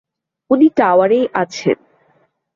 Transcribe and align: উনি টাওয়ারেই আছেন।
উনি 0.51 0.67
টাওয়ারেই 0.77 1.25
আছেন। 1.33 1.77